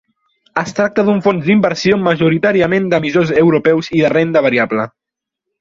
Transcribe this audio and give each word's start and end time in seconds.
Es 0.61 0.71
tracta 0.79 1.03
d'un 1.09 1.19
fons 1.25 1.43
d'inversió 1.49 1.99
majoritàriament 2.07 2.89
d'emissors 2.95 3.37
europeus 3.45 3.95
i 3.99 4.05
de 4.07 4.13
renda 4.19 4.47
variable. 4.51 4.91